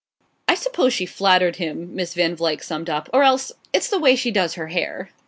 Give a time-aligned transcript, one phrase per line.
[0.47, 4.15] "I suppose she flattered him," Miss Van Vluyck summed up "or else it's the way
[4.15, 5.11] she does her hair."